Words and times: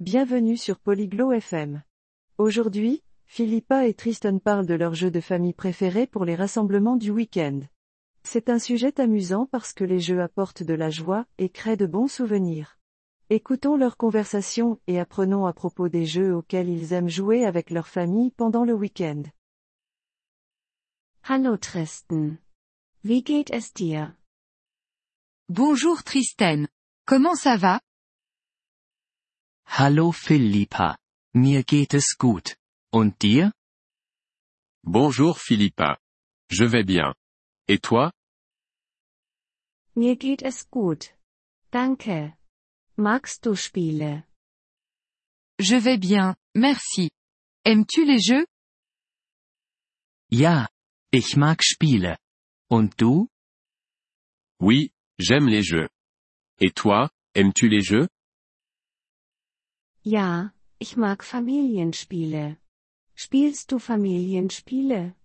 Bienvenue 0.00 0.58
sur 0.58 0.78
Polyglot 0.78 1.32
FM. 1.32 1.82
Aujourd'hui, 2.36 3.02
Philippa 3.24 3.86
et 3.86 3.94
Tristan 3.94 4.38
parlent 4.38 4.66
de 4.66 4.74
leur 4.74 4.92
jeu 4.92 5.10
de 5.10 5.22
famille 5.22 5.54
préféré 5.54 6.06
pour 6.06 6.26
les 6.26 6.34
rassemblements 6.34 6.96
du 6.96 7.10
week-end. 7.10 7.60
C'est 8.22 8.50
un 8.50 8.58
sujet 8.58 9.00
amusant 9.00 9.46
parce 9.46 9.72
que 9.72 9.84
les 9.84 9.98
jeux 9.98 10.20
apportent 10.20 10.62
de 10.62 10.74
la 10.74 10.90
joie 10.90 11.24
et 11.38 11.48
créent 11.48 11.78
de 11.78 11.86
bons 11.86 12.08
souvenirs. 12.08 12.78
Écoutons 13.30 13.78
leur 13.78 13.96
conversation 13.96 14.78
et 14.86 15.00
apprenons 15.00 15.46
à 15.46 15.54
propos 15.54 15.88
des 15.88 16.04
jeux 16.04 16.36
auxquels 16.36 16.68
ils 16.68 16.92
aiment 16.92 17.08
jouer 17.08 17.46
avec 17.46 17.70
leur 17.70 17.88
famille 17.88 18.32
pendant 18.32 18.64
le 18.64 18.74
week-end. 18.74 19.22
Hallo 21.22 21.56
Tristan. 21.56 22.36
Wie 23.02 23.22
geht 23.22 23.50
es 23.50 23.72
dir? 23.72 24.14
Bonjour 25.48 26.02
Tristan. 26.02 26.66
Comment 27.06 27.34
ça 27.34 27.56
va? 27.56 27.80
Hallo 29.68 30.12
Philippa. 30.12 30.96
Mir 31.34 31.62
geht 31.64 31.92
es 31.94 32.16
gut. 32.18 32.56
Und 32.92 33.20
dir? 33.22 33.52
Bonjour 34.82 35.36
Philippa. 35.36 35.98
Je 36.50 36.64
vais 36.72 36.84
bien. 36.84 37.12
Et 37.68 37.82
toi? 37.82 38.10
Mir 39.94 40.16
geht 40.16 40.42
es 40.42 40.70
gut. 40.70 41.12
Danke. 41.70 42.36
Magst 42.96 43.44
du 43.44 43.54
Spiele? 43.54 44.24
Je 45.58 45.76
vais 45.84 45.98
bien, 45.98 46.36
merci. 46.54 47.10
Aimes-tu 47.64 48.04
les 48.04 48.20
jeux? 48.24 48.46
Ja. 50.30 50.68
Ich 51.12 51.36
mag 51.36 51.62
Spiele. 51.62 52.18
Und 52.70 52.96
du? 52.98 53.28
Oui, 54.60 54.92
j'aime 55.18 55.48
les 55.48 55.62
jeux. 55.62 55.88
Et 56.60 56.72
toi, 56.74 57.10
aimes-tu 57.34 57.68
les 57.68 57.82
jeux? 57.82 58.08
Ja, 60.06 60.52
ich 60.78 60.96
mag 60.96 61.24
Familienspiele. 61.24 62.58
Spielst 63.16 63.72
du 63.72 63.80
Familienspiele? 63.80 65.16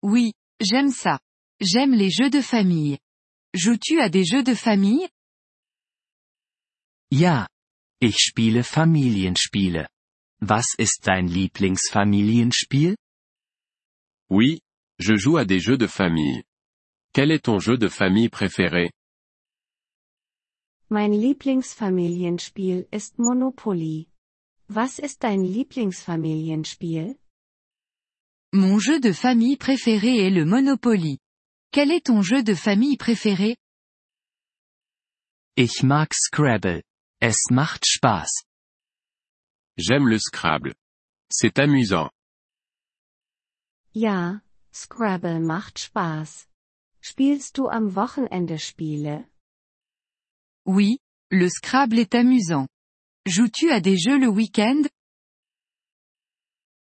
Oui, 0.00 0.32
j'aime 0.60 0.92
ça. 0.92 1.18
J'aime 1.60 1.92
les 1.92 2.08
jeux 2.08 2.30
de 2.30 2.40
famille. 2.40 2.98
Joues-tu 3.54 4.00
à 4.00 4.10
des 4.10 4.24
jeux 4.24 4.44
de 4.44 4.54
famille? 4.54 5.08
Ja. 7.10 7.48
Ich 8.00 8.18
spiele 8.28 8.62
Familienspiele. 8.62 9.88
Was 10.40 10.76
ist 10.78 11.04
dein 11.04 11.26
Lieblingsfamilienspiel? 11.26 12.96
Oui, 14.30 14.60
je 15.00 15.16
joue 15.16 15.36
à 15.36 15.44
des 15.44 15.58
jeux 15.58 15.78
de 15.78 15.88
famille. 15.88 16.44
Quel 17.12 17.32
est 17.32 17.46
ton 17.46 17.58
jeu 17.58 17.76
de 17.76 17.88
famille 17.88 18.28
préféré? 18.28 18.92
Mein 20.90 21.12
Lieblingsfamilienspiel 21.12 22.88
ist 22.90 23.18
Monopoly. 23.18 24.08
Was 24.68 24.98
ist 24.98 25.22
dein 25.22 25.44
Lieblingsfamilienspiel? 25.44 27.18
Mon 28.54 28.78
jeu 28.78 28.98
de 28.98 29.12
famille 29.12 29.58
préféré 29.58 30.26
est 30.26 30.30
le 30.30 30.46
Monopoly. 30.46 31.18
Quel 31.72 31.90
est 31.90 32.06
ton 32.06 32.22
jeu 32.22 32.42
de 32.42 32.54
famille 32.54 32.96
préféré? 32.96 33.56
Ich 35.58 35.82
mag 35.82 36.08
Scrabble. 36.14 36.82
Es 37.20 37.50
macht 37.50 37.84
Spaß. 37.84 38.44
J'aime 39.76 40.08
le 40.08 40.18
Scrabble. 40.18 40.74
C'est 41.30 41.58
amusant. 41.58 42.08
Ja, 43.92 44.40
Scrabble 44.72 45.40
macht 45.40 45.78
Spaß. 45.78 46.48
Spielst 47.02 47.58
du 47.58 47.68
am 47.68 47.94
Wochenende 47.94 48.58
Spiele? 48.58 49.26
Oui, 50.68 50.98
le 51.30 51.48
Scrabble 51.48 51.98
est 51.98 52.14
amusant. 52.14 52.68
Joues-tu 53.26 53.70
à 53.70 53.80
des 53.80 53.96
jeux 53.96 54.18
le 54.18 54.28
week-end? 54.28 54.82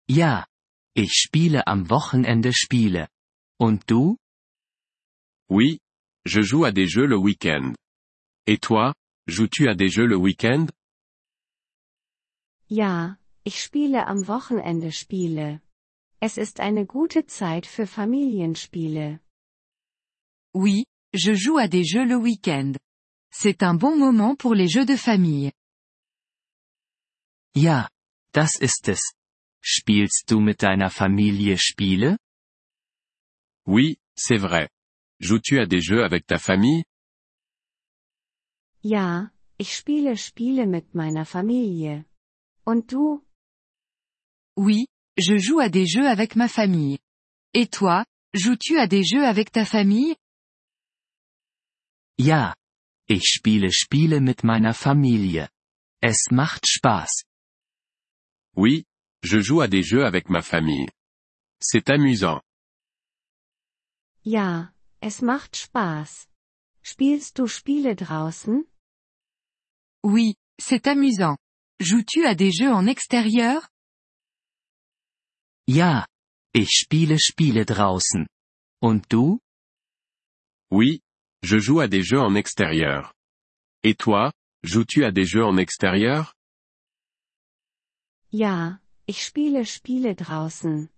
Ja. 0.09 0.47
Ich 0.95 1.11
spiele 1.13 1.61
am 1.67 1.87
Wochenende 1.87 2.51
Spiele. 2.51 3.07
Und 3.59 3.85
du? 3.87 4.17
Oui, 5.51 5.77
je 6.25 6.41
joue 6.41 6.65
à 6.65 6.71
des 6.71 6.87
jeux 6.87 7.05
le 7.05 7.17
week-end. 7.17 7.75
Et 8.47 8.57
toi, 8.57 8.95
joues-tu 9.27 9.67
à 9.67 9.75
des 9.75 9.89
jeux 9.89 10.07
le 10.07 10.17
week-end? 10.17 10.67
Ja, 12.67 13.17
ich 13.43 13.61
spiele 13.61 14.07
am 14.07 14.27
Wochenende 14.27 14.91
Spiele. 14.91 15.61
Es 16.19 16.37
ist 16.37 16.59
eine 16.59 16.87
gute 16.87 17.27
Zeit 17.27 17.67
für 17.67 17.85
Familienspiele. 17.85 19.19
Oui, 20.55 20.85
je 21.13 21.35
joue 21.35 21.59
à 21.59 21.67
des 21.67 21.83
jeux 21.83 22.05
le 22.05 22.17
week-end. 22.17 22.77
C'est 23.37 23.63
un 23.63 23.73
bon 23.73 23.97
moment 23.97 24.33
pour 24.37 24.55
les 24.55 24.69
jeux 24.69 24.85
de 24.85 24.95
famille. 24.95 25.51
Ja. 27.53 27.89
Das 28.31 28.55
ist 28.61 28.87
es. 28.87 29.01
Spielst 29.61 30.29
du 30.29 30.39
mit 30.39 30.61
deiner 30.61 30.89
Familie 30.89 31.57
Spiele? 31.57 32.17
Oui, 33.67 33.97
c'est 34.15 34.37
vrai. 34.37 34.69
Joues-tu 35.19 35.59
à 35.59 35.65
des 35.65 35.81
jeux 35.81 36.03
avec 36.03 36.25
ta 36.25 36.37
famille? 36.37 36.85
Ja, 38.83 39.31
ich 39.59 39.75
spiele 39.75 40.15
Spiele 40.15 40.65
mit 40.65 40.95
meiner 40.95 41.25
Familie. 41.25 42.05
Und 42.65 42.87
du? 42.87 43.21
Oui, 44.55 44.87
je 45.17 45.37
joue 45.37 45.59
à 45.59 45.67
des 45.67 45.85
jeux 45.85 46.07
avec 46.07 46.37
ma 46.37 46.47
famille. 46.47 46.99
Et 47.53 47.67
toi, 47.67 48.05
joues-tu 48.33 48.77
à 48.79 48.87
des 48.87 49.03
jeux 49.03 49.25
avec 49.25 49.51
ta 49.51 49.65
famille? 49.65 50.15
Ja. 52.17 52.55
Ich 53.07 53.25
spiele 53.25 53.71
Spiele 53.71 54.19
mit 54.19 54.43
meiner 54.43 54.73
Familie. 54.73 55.49
Es 56.01 56.31
macht 56.31 56.67
Spaß. 56.67 57.23
Oui, 58.55 58.85
je 59.23 59.41
joue 59.41 59.61
à 59.61 59.67
des 59.67 59.83
jeux 59.83 60.05
avec 60.05 60.29
ma 60.29 60.41
famille. 60.41 60.89
C'est 61.61 61.89
amusant. 61.89 62.41
Ja, 64.23 64.73
es 65.01 65.21
macht 65.21 65.55
Spaß. 65.55 66.27
Spielst 66.83 67.37
du 67.37 67.47
Spiele 67.47 67.95
draußen? 67.95 68.65
Oui, 70.03 70.35
c'est 70.59 70.87
amusant. 70.87 71.37
Joues-tu 71.79 72.25
à 72.25 72.35
des 72.35 72.51
jeux 72.51 72.73
en 72.73 72.87
extérieur? 72.87 73.69
Ja. 75.67 76.07
Ich 76.53 76.69
spiele 76.71 77.19
Spiele 77.19 77.65
draußen. 77.65 78.27
Und 78.81 79.11
du? 79.11 79.39
Oui, 80.71 81.01
je 81.45 81.59
joue 81.59 81.79
à 81.79 81.87
des 81.87 82.03
jeux 82.03 82.19
en 82.19 82.33
extérieur. 82.35 83.13
Et 83.83 83.93
toi, 83.93 84.33
joues-tu 84.63 85.05
à 85.05 85.11
des 85.11 85.25
jeux 85.25 85.45
en 85.45 85.57
extérieur? 85.57 86.33
Ja, 88.31 88.79
ich 89.07 89.23
spiele 89.23 89.63
Spiele 89.65 90.15
draußen. 90.15 90.89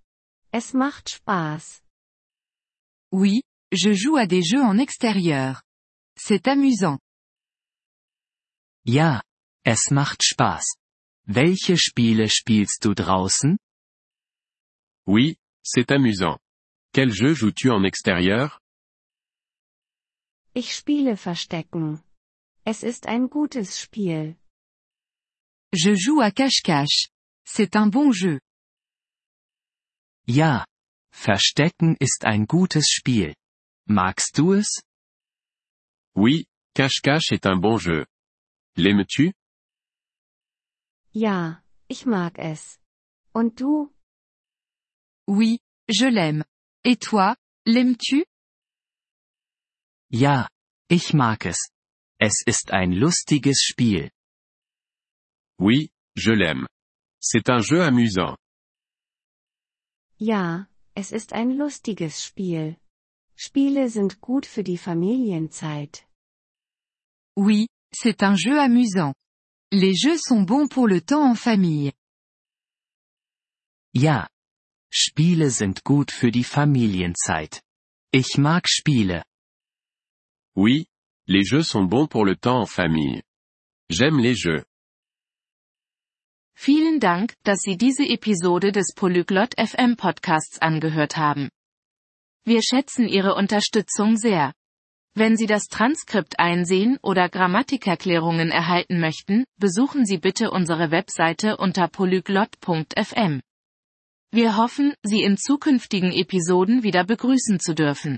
Es 0.54 0.74
macht 0.74 1.10
Spaß. 1.10 1.82
Oui, 3.12 3.44
je 3.74 3.92
joue 3.94 4.16
à 4.16 4.26
des 4.26 4.42
jeux 4.42 4.64
en 4.64 4.78
extérieur. 4.78 5.64
C'est 6.18 6.48
amusant. 6.48 7.00
Ja. 8.86 9.22
Es 9.66 9.92
macht 9.92 10.24
Spaß. 10.24 10.78
Welche 11.28 11.76
Spiele 11.76 12.30
spielst 12.30 12.86
du 12.86 12.96
draußen? 12.96 13.58
Oui, 15.06 15.36
c'est 15.62 15.92
amusant. 15.92 16.40
Quel 16.94 17.12
jeu 17.12 17.34
joues-tu 17.34 17.70
en 17.70 17.84
extérieur? 17.84 18.62
Ich 20.60 20.74
spiele 20.74 21.18
Verstecken. 21.18 22.02
Es 22.66 22.82
ist 22.82 23.06
ein 23.06 23.30
gutes 23.30 23.80
Spiel. 23.80 24.40
Je 25.72 25.94
joue 25.94 26.20
à 26.20 26.32
cache-cache. 26.32 27.10
C'est 27.46 27.76
un 27.76 27.92
bon 27.92 28.12
jeu. 28.12 28.40
Ja. 30.26 30.66
Verstecken 31.14 31.96
ist 32.00 32.26
ein 32.26 32.48
gutes 32.48 32.90
Spiel. 32.90 33.36
Magst 33.88 34.36
du 34.40 34.54
es? 34.54 34.82
Oui, 36.16 36.48
cache-cache 36.74 37.34
est 37.34 37.46
un 37.46 37.62
bon 37.62 37.78
jeu. 37.78 38.08
L'aimes-tu? 38.76 39.34
Ja, 41.14 41.62
ich 41.88 42.08
mag 42.08 42.40
es. 42.40 42.80
Und 43.32 43.62
du? 43.62 43.94
Oui, 45.28 45.60
je 45.88 46.08
l'aime. 46.08 46.44
Et 46.84 47.00
toi, 47.00 47.36
l'aimes-tu? 47.68 48.26
Ja. 50.12 50.48
Ich 50.90 51.14
mag 51.14 51.46
es. 51.46 51.70
Es 52.20 52.42
ist 52.46 52.72
ein 52.72 52.94
lustiges 52.94 53.62
Spiel. 53.62 54.10
Oui, 55.60 55.92
je 56.16 56.32
l'aime. 56.32 56.66
C'est 57.22 57.50
un 57.50 57.60
jeu 57.60 57.84
amusant. 57.84 58.38
Ja, 60.18 60.68
es 60.96 61.12
ist 61.12 61.34
ein 61.34 61.58
lustiges 61.58 62.24
Spiel. 62.24 62.78
Spiele 63.36 63.90
sind 63.90 64.22
gut 64.22 64.46
für 64.46 64.64
die 64.64 64.78
Familienzeit. 64.78 66.08
Oui, 67.36 67.68
c'est 67.94 68.24
un 68.24 68.36
jeu 68.36 68.60
amusant. 68.60 69.14
Les 69.72 69.94
jeux 69.94 70.18
sont 70.18 70.46
bons 70.46 70.70
pour 70.70 70.88
le 70.88 71.02
temps 71.02 71.30
en 71.30 71.36
famille. 71.36 71.92
Ja. 73.94 74.30
Spiele 74.90 75.52
sind 75.52 75.84
gut 75.84 76.12
für 76.12 76.32
die 76.32 76.46
Familienzeit. 76.46 77.62
Ich 78.14 78.38
mag 78.38 78.68
Spiele. 78.70 79.24
Oui, 80.58 80.88
les 81.28 81.44
jeux 81.44 81.62
sont 81.62 81.84
bons 81.84 82.08
pour 82.08 82.26
le 82.26 82.36
temps 82.36 82.60
en 82.60 82.66
famille. 82.66 83.22
J'aime 83.92 84.18
les 84.20 84.34
jeux. 84.34 84.66
Vielen 86.56 87.00
Dank, 87.00 87.36
dass 87.44 87.60
Sie 87.62 87.78
diese 87.78 88.04
Episode 88.04 88.72
des 88.72 88.96
Polyglot 88.96 89.54
FM 89.56 89.96
Podcasts 89.98 90.60
angehört 90.60 91.16
haben. 91.16 91.52
Wir 92.44 92.64
schätzen 92.64 93.08
Ihre 93.08 93.36
Unterstützung 93.36 94.18
sehr. 94.18 94.52
Wenn 95.14 95.38
Sie 95.38 95.46
das 95.46 95.68
Transkript 95.68 96.40
einsehen 96.40 96.98
oder 97.04 97.30
Grammatikerklärungen 97.30 98.50
erhalten 98.50 99.00
möchten, 99.00 99.46
besuchen 99.60 100.08
Sie 100.08 100.18
bitte 100.18 100.50
unsere 100.50 100.90
Webseite 100.90 101.58
unter 101.58 101.88
polyglot.fm. 101.88 103.42
Wir 104.32 104.58
hoffen, 104.58 104.96
Sie 105.04 105.22
in 105.22 105.38
zukünftigen 105.38 106.12
Episoden 106.12 106.82
wieder 106.82 107.04
begrüßen 107.04 107.60
zu 107.60 107.76
dürfen. 107.76 108.18